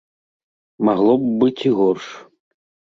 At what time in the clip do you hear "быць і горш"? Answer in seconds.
1.45-2.05